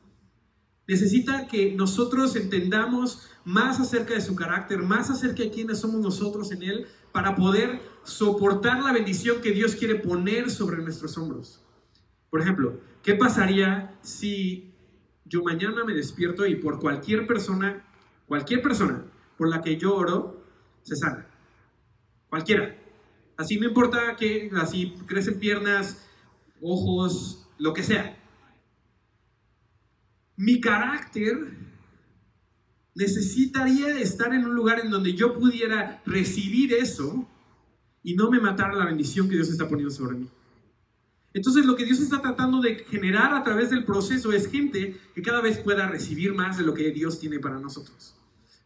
[0.86, 6.50] Necesita que nosotros entendamos más acerca de su carácter, más acerca de quiénes somos nosotros
[6.52, 11.62] en Él, para poder soportar la bendición que Dios quiere poner sobre nuestros hombros.
[12.30, 14.74] Por ejemplo, ¿qué pasaría si
[15.24, 17.84] yo mañana me despierto y por cualquier persona,
[18.26, 19.04] cualquier persona
[19.36, 20.42] por la que yo oro,
[20.82, 21.26] se sana?
[22.28, 22.76] Cualquiera.
[23.36, 26.06] Así no importa que así crecen piernas,
[26.60, 28.18] ojos, lo que sea.
[30.36, 31.56] Mi carácter
[32.94, 37.28] necesitaría estar en un lugar en donde yo pudiera recibir eso
[38.02, 40.28] y no me matara la bendición que Dios está poniendo sobre mí.
[41.34, 45.22] Entonces lo que Dios está tratando de generar a través del proceso es gente que
[45.22, 48.14] cada vez pueda recibir más de lo que Dios tiene para nosotros.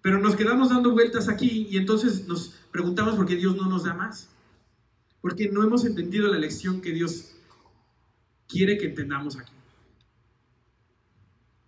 [0.02, 3.84] Pero nos quedamos dando vueltas aquí y entonces nos preguntamos por qué Dios no nos
[3.84, 4.30] da más.
[5.20, 7.36] Porque no hemos entendido la lección que Dios
[8.48, 9.52] quiere que entendamos aquí.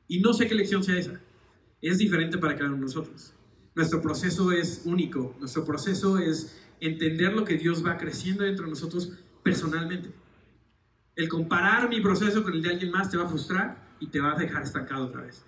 [0.08, 1.20] Y no sé qué lección sea esa
[1.80, 3.34] es diferente para cada uno de nosotros.
[3.74, 8.70] Nuestro proceso es único, nuestro proceso es entender lo que Dios va creciendo dentro de
[8.70, 10.12] nosotros personalmente.
[11.14, 14.20] El comparar mi proceso con el de alguien más te va a frustrar y te
[14.20, 15.44] va a dejar estancado otra vez.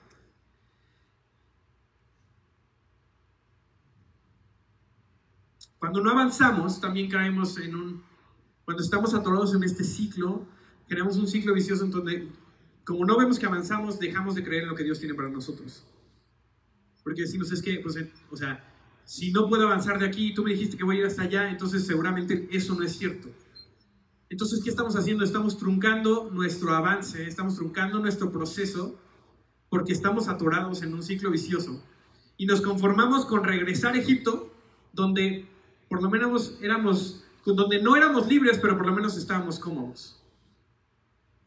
[5.78, 8.02] Cuando no avanzamos, también caemos en un...
[8.64, 10.46] Cuando estamos atorados en este ciclo,
[10.86, 12.28] creamos un ciclo vicioso en donde,
[12.90, 15.84] como no vemos que avanzamos, dejamos de creer en lo que Dios tiene para nosotros.
[17.04, 17.96] Porque decimos, es que, pues,
[18.28, 18.68] o sea,
[19.04, 21.48] si no puedo avanzar de aquí tú me dijiste que voy a ir hasta allá,
[21.50, 23.28] entonces seguramente eso no es cierto.
[24.28, 25.22] Entonces, ¿qué estamos haciendo?
[25.22, 28.98] Estamos truncando nuestro avance, estamos truncando nuestro proceso
[29.68, 31.80] porque estamos atorados en un ciclo vicioso.
[32.38, 34.52] Y nos conformamos con regresar a Egipto,
[34.92, 35.48] donde
[35.88, 40.19] por lo menos éramos, donde no éramos libres, pero por lo menos estábamos cómodos.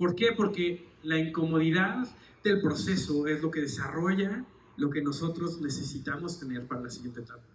[0.03, 0.33] ¿Por qué?
[0.33, 2.05] Porque la incomodidad
[2.43, 4.43] del proceso es lo que desarrolla
[4.75, 7.45] lo que nosotros necesitamos tener para la siguiente etapa.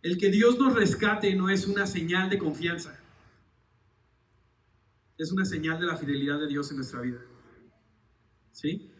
[0.00, 2.98] El que Dios nos rescate no es una señal de confianza,
[5.18, 7.20] es una señal de la fidelidad de Dios en nuestra vida.
[8.52, 8.90] ¿Sí?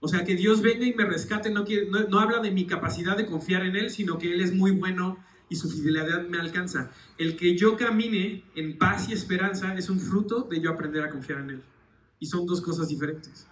[0.00, 1.64] O sea, que Dios venga y me rescate no,
[2.08, 5.24] no habla de mi capacidad de confiar en Él, sino que Él es muy bueno
[5.48, 6.90] y su fidelidad me alcanza.
[7.18, 11.10] El que yo camine en paz y esperanza es un fruto de yo aprender a
[11.10, 11.62] confiar en Él.
[12.18, 13.46] Y son dos cosas diferentes.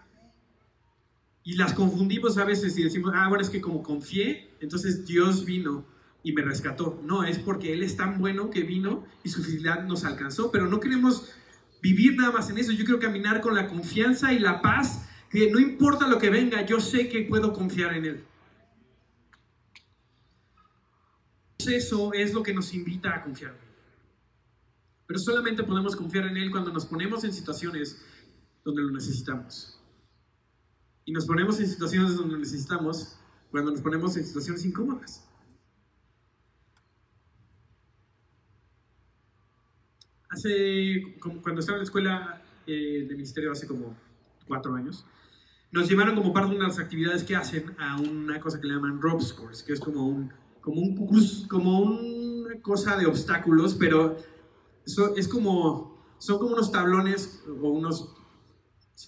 [1.45, 5.45] Y las confundimos a veces y decimos, ah, bueno, es que como confié, entonces Dios
[5.45, 5.85] vino
[6.23, 7.01] y me rescató.
[7.05, 10.51] No, es porque Él es tan bueno que vino y su fidelidad nos alcanzó.
[10.51, 11.29] Pero no queremos
[11.83, 12.73] vivir nada más en eso.
[12.73, 16.65] Yo quiero caminar con la confianza y la paz, que no importa lo que venga,
[16.65, 18.25] yo sé que puedo confiar en Él.
[21.67, 23.55] Eso es lo que nos invita a confiar.
[25.07, 28.03] Pero solamente podemos confiar en Él cuando nos ponemos en situaciones
[28.65, 29.79] donde lo necesitamos.
[31.05, 33.17] Y nos ponemos en situaciones donde lo necesitamos
[33.51, 35.29] cuando nos ponemos en situaciones incómodas.
[40.31, 43.97] Hace, cuando estaba en la escuela eh, de ministerio hace como
[44.49, 45.07] cuatro años,
[45.71, 49.01] nos llevaron como parte de unas actividades que hacen a una cosa que le llaman
[49.01, 50.33] rope scores, que es como un,
[50.65, 50.97] como un
[51.47, 54.17] como una cosa de obstáculos, pero
[54.87, 58.15] eso es como, son como unos tablones o unos,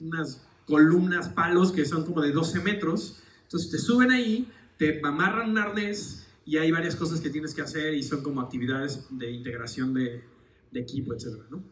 [0.01, 3.23] unas columnas, palos que son como de 12 metros.
[3.45, 7.62] Entonces te suben ahí, te amarran un arnés y hay varias cosas que tienes que
[7.62, 10.25] hacer y son como actividades de integración de,
[10.71, 11.38] de equipo, etc.
[11.49, 11.62] ¿no?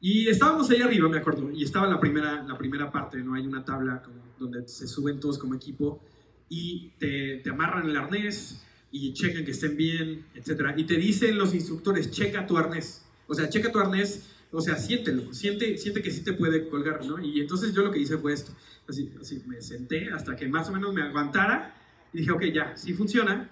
[0.00, 3.34] Y estábamos ahí arriba, me acuerdo, y estaba la primera, la primera parte, ¿no?
[3.34, 6.02] Hay una tabla como donde se suben todos como equipo
[6.48, 10.74] y te, te amarran el arnés y checan que estén bien, etc.
[10.76, 13.02] Y te dicen los instructores, checa tu arnés.
[13.26, 17.04] O sea, checa tu arnés o sea, siéntelo, siente, siente que sí te puede colgar,
[17.04, 17.20] ¿no?
[17.20, 18.52] Y entonces yo lo que hice fue esto,
[18.88, 21.74] así, así me senté hasta que más o menos me aguantara
[22.12, 23.48] y dije, ok, ya, sí funciona.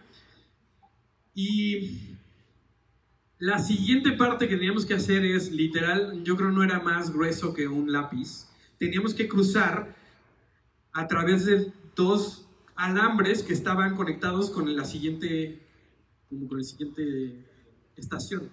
[1.35, 2.16] Y
[3.38, 7.55] la siguiente parte que teníamos que hacer es, literal, yo creo no era más grueso
[7.55, 8.48] que un lápiz.
[8.77, 9.94] Teníamos que cruzar
[10.92, 12.48] a través de dos
[12.79, 15.61] alambres que estaban conectados con la siguiente,
[16.29, 17.45] como con la siguiente
[17.97, 18.49] estación.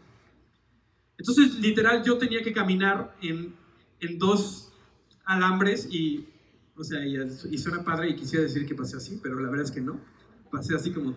[1.18, 3.56] Entonces, literal, yo tenía que caminar en,
[4.00, 4.74] en dos
[5.26, 6.28] alambres y,
[6.76, 7.18] o sea, y,
[7.52, 10.02] y, suena padre y quisiera decir que pasé así, pero la verdad es que no.
[10.52, 11.16] Pasé así como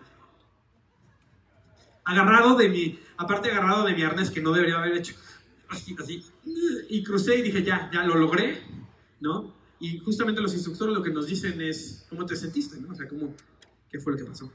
[2.05, 5.15] agarrado de mi, aparte agarrado de mi arnés que no debería haber hecho,
[5.69, 6.25] así, así,
[6.89, 8.63] y crucé y dije, ya, ya lo logré,
[9.21, 9.55] ¿no?
[9.81, 12.81] Y justamente los instructores lo que nos dicen es, ¿cómo te sentiste?
[12.81, 12.93] ¿no?
[12.93, 13.35] O sea, ¿cómo,
[13.91, 14.51] ¿qué fue lo que pasó?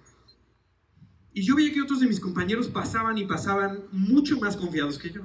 [1.33, 5.09] Y yo veía que otros de mis compañeros pasaban y pasaban mucho más confiados que
[5.09, 5.21] yo.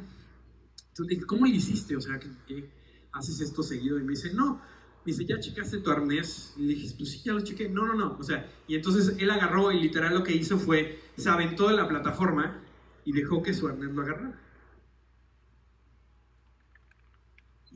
[0.88, 1.96] Entonces dije, ¿cómo le hiciste?
[1.96, 2.70] O sea, ¿qué,
[3.12, 3.98] haces esto seguido?
[3.98, 4.60] Y me dice, no.
[5.04, 6.54] Me dice, ¿ya checaste tu arnés?
[6.56, 7.68] Y le dije, pues sí, ya lo chequé.
[7.68, 8.16] No, no, no.
[8.18, 11.76] O sea, y entonces él agarró y literal lo que hizo fue, se aventó de
[11.76, 12.62] la plataforma
[13.04, 14.40] y dejó que su arnés lo agarrara.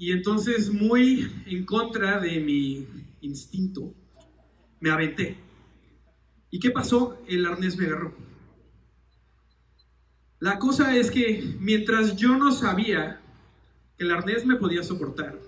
[0.02, 2.88] Y entonces, muy en contra de mi
[3.20, 3.94] instinto,
[4.80, 5.36] me aventé.
[6.50, 7.22] ¿Y qué pasó?
[7.28, 8.12] El arnés me agarró.
[10.40, 13.20] La cosa es que mientras yo no sabía
[13.96, 15.38] que el arnés me podía soportar,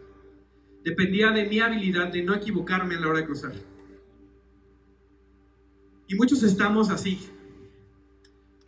[0.85, 3.55] dependía de mi habilidad de no equivocarme a la hora de cruzar.
[6.07, 7.19] Y muchos estamos así.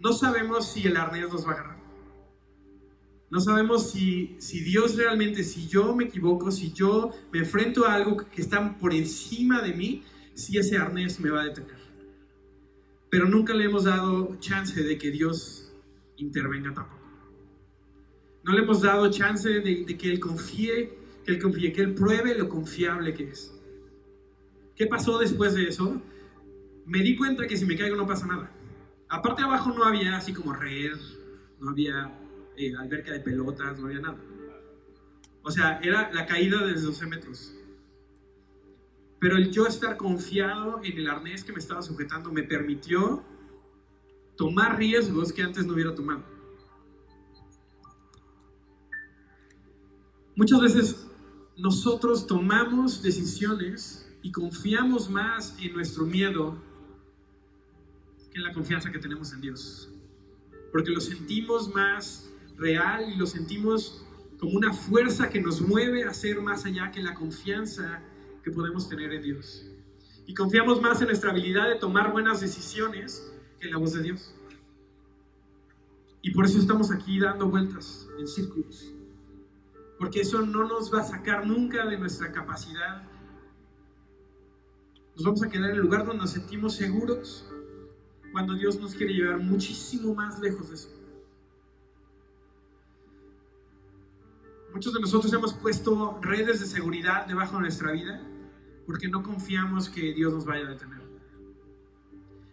[0.00, 1.85] No sabemos si el arnés nos va a agarrar.
[3.30, 7.94] No sabemos si, si Dios realmente, si yo me equivoco, si yo me enfrento a
[7.94, 10.02] algo que está por encima de mí,
[10.34, 11.86] si ese arnés me va a detener
[13.16, 15.72] pero nunca le hemos dado chance de que Dios
[16.16, 17.02] intervenga tampoco.
[18.44, 22.36] No le hemos dado chance de, que Él confíe, que Él confíe, que Él pruebe
[22.36, 23.52] lo confiable que es.
[24.74, 26.02] ¿Qué pasó después de eso?
[26.84, 28.52] Me di cuenta que si me caigo no pasa nada.
[29.08, 30.98] Aparte abajo no había así como red,
[31.60, 32.12] no había
[32.56, 34.18] eh, alberca de pelotas, no había nada.
[35.42, 37.54] O sea, era la caída de 12 metros.
[39.20, 43.24] Pero el yo estar confiado en el arnés que me estaba sujetando me permitió
[44.36, 46.24] tomar riesgos que antes no hubiera tomado.
[50.34, 51.06] Muchas veces
[51.56, 56.60] nosotros tomamos decisiones y confiamos más en nuestro miedo
[58.30, 59.88] que en la confianza que tenemos en Dios.
[60.72, 62.25] Porque lo sentimos más
[62.56, 64.04] real y lo sentimos
[64.38, 68.02] como una fuerza que nos mueve a ser más allá que la confianza
[68.42, 69.66] que podemos tener en Dios.
[70.26, 74.02] Y confiamos más en nuestra habilidad de tomar buenas decisiones que en la voz de
[74.02, 74.34] Dios.
[76.22, 78.92] Y por eso estamos aquí dando vueltas en círculos.
[79.98, 83.02] Porque eso no nos va a sacar nunca de nuestra capacidad.
[85.14, 87.48] Nos vamos a quedar en el lugar donde nos sentimos seguros
[88.32, 90.95] cuando Dios nos quiere llevar muchísimo más lejos de eso.
[94.76, 98.20] Muchos de nosotros hemos puesto redes de seguridad debajo de nuestra vida
[98.84, 101.00] porque no confiamos que Dios nos vaya a detener.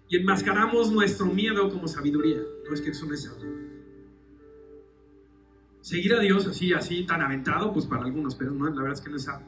[0.07, 2.39] Y enmascaramos nuestro miedo como sabiduría.
[2.65, 3.51] No es que eso no es sabio.
[5.81, 9.01] Seguir a Dios así, así, tan aventado, pues para algunos, pero no, la verdad es
[9.01, 9.47] que no es sabio.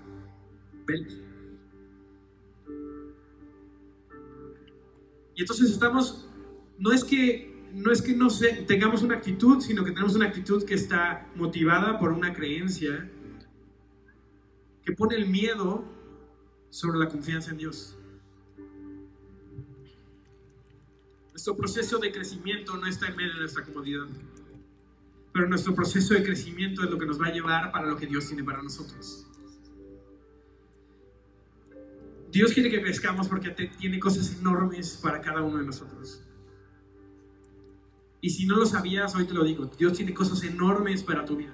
[5.34, 6.30] Y entonces estamos,
[6.78, 8.30] no es que no es que no
[8.68, 13.12] tengamos una actitud, sino que tenemos una actitud que está motivada por una creencia
[14.82, 15.84] que pone el miedo
[16.70, 17.98] sobre la confianza en Dios.
[21.32, 24.08] Nuestro proceso de crecimiento no está en medio de nuestra comodidad,
[25.34, 28.08] pero nuestro proceso de crecimiento es lo que nos va a llevar para lo que
[28.08, 29.28] Dios tiene para nosotros.
[32.32, 36.25] Dios quiere que crezcamos porque tiene cosas enormes para cada uno de nosotros.
[38.26, 41.36] Y si no lo sabías, hoy te lo digo, Dios tiene cosas enormes para tu
[41.36, 41.54] vida.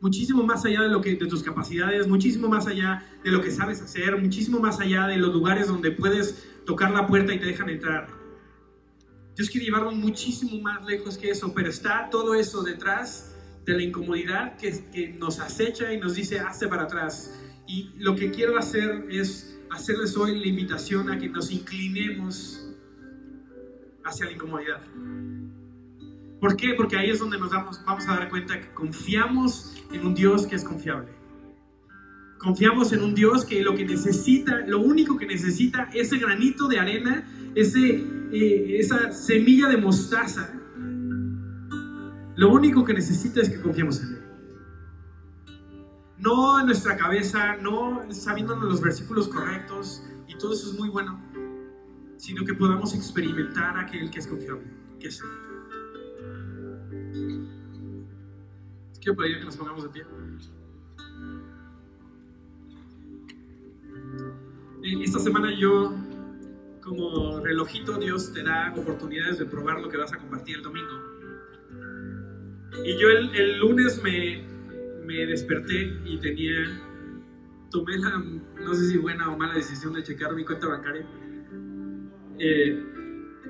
[0.00, 3.50] Muchísimo más allá de, lo que, de tus capacidades, muchísimo más allá de lo que
[3.50, 7.44] sabes hacer, muchísimo más allá de los lugares donde puedes tocar la puerta y te
[7.44, 8.08] dejan entrar.
[9.36, 13.36] Dios quiere llevarlo muchísimo más lejos que eso, pero está todo eso detrás
[13.66, 17.38] de la incomodidad que, que nos acecha y nos dice, hazte para atrás.
[17.66, 22.70] Y lo que quiero hacer es hacerles hoy la invitación a que nos inclinemos
[24.02, 24.80] hacia la incomodidad.
[26.42, 26.74] ¿Por qué?
[26.76, 30.44] Porque ahí es donde nos damos, vamos a dar cuenta que confiamos en un Dios
[30.44, 31.12] que es confiable.
[32.36, 36.80] Confiamos en un Dios que lo que necesita, lo único que necesita, ese granito de
[36.80, 37.24] arena,
[37.54, 40.52] ese, eh, esa semilla de mostaza,
[42.34, 44.22] lo único que necesita es que confiemos en Él.
[46.18, 51.22] No en nuestra cabeza, no sabiéndonos los versículos correctos, y todo eso es muy bueno,
[52.16, 54.66] sino que podamos experimentar aquel que es confiable,
[54.98, 55.51] que es Él.
[59.00, 60.04] Quiero pedir que nos pongamos de pie.
[65.02, 65.94] Esta semana yo,
[66.80, 71.12] como relojito, Dios te da oportunidades de probar lo que vas a compartir el domingo.
[72.84, 74.44] Y yo el, lunes me,
[75.04, 76.80] me, desperté y tenía,
[77.70, 81.06] tomé la, no sé si buena o mala decisión de checar mi cuenta bancaria.
[82.38, 82.84] Eh,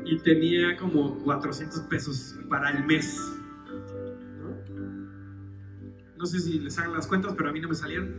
[0.04, 3.41] y tenía como 400 pesos para el mes
[6.22, 8.14] no sé si les hagan las cuentas, pero a mí no me salieron.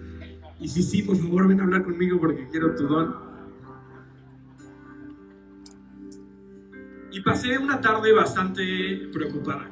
[0.59, 3.15] Y si sí, por favor, ven a hablar conmigo porque quiero tu don.
[7.13, 9.69] Y pasé una tarde bastante preocupada.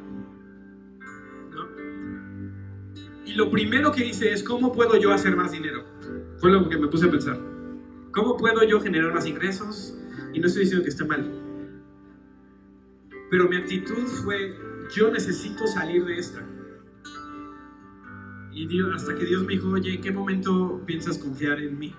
[3.25, 5.83] Y lo primero que hice es, ¿cómo puedo yo hacer más dinero?
[6.37, 7.37] Fue lo que me puse a pensar.
[8.13, 9.97] ¿Cómo puedo yo generar más ingresos?
[10.31, 11.29] Y no estoy diciendo que esté mal.
[13.29, 14.55] Pero mi actitud fue,
[14.95, 16.41] yo necesito salir de esta.
[18.53, 21.95] Y Dios, hasta que Dios me dijo, oye, ¿en qué momento piensas confiar en mí?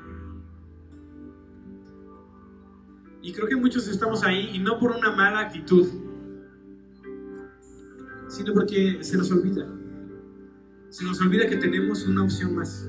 [3.22, 5.86] Y creo que muchos estamos ahí y no por una mala actitud,
[8.28, 9.66] sino porque se nos olvida.
[10.90, 12.86] Se nos olvida que tenemos una opción más.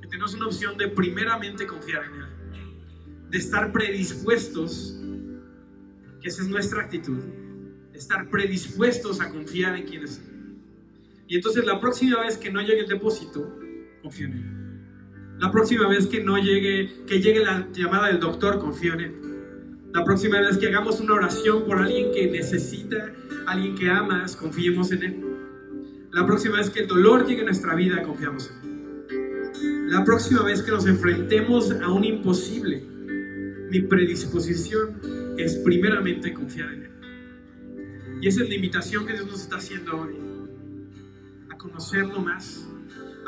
[0.00, 3.30] Que tenemos una opción de primeramente confiar en Él.
[3.30, 5.00] De estar predispuestos,
[6.20, 7.18] que esa es nuestra actitud.
[7.92, 10.18] De estar predispuestos a confiar en quien es
[11.30, 13.56] y entonces la próxima vez que no llegue el depósito,
[14.02, 15.38] confío en él.
[15.38, 19.14] La próxima vez que no llegue, que llegue la llamada del doctor, confío en él.
[19.94, 23.12] La próxima vez que hagamos una oración por alguien que necesita,
[23.46, 25.24] alguien que amas, confiemos en él.
[26.10, 29.88] La próxima vez que el dolor llegue a nuestra vida, confiamos en él.
[29.88, 32.84] La próxima vez que nos enfrentemos a un imposible,
[33.70, 35.00] mi predisposición
[35.38, 36.90] es primeramente confiar en él.
[38.20, 40.29] Y esa es la invitación que Dios nos está haciendo hoy
[41.60, 42.66] conocerlo más,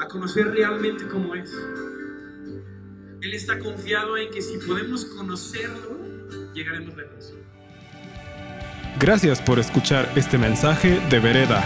[0.00, 1.52] a conocer realmente cómo es.
[3.20, 5.98] Él está confiado en que si podemos conocerlo,
[6.54, 7.34] llegaremos lejos.
[8.98, 11.62] Gracias por escuchar este mensaje de Vereda.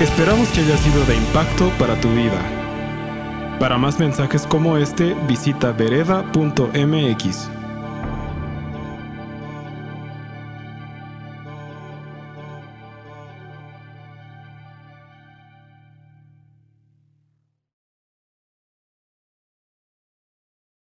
[0.00, 2.40] Esperamos que haya sido de impacto para tu vida.
[3.58, 7.61] Para más mensajes como este, visita vereda.mx.